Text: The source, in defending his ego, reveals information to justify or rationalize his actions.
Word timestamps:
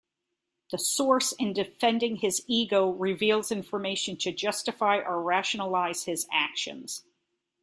The 0.71 0.79
source, 0.79 1.31
in 1.31 1.53
defending 1.53 2.15
his 2.15 2.43
ego, 2.47 2.89
reveals 2.89 3.51
information 3.51 4.17
to 4.17 4.31
justify 4.31 4.97
or 4.97 5.21
rationalize 5.21 6.05
his 6.05 6.25
actions. 6.31 7.03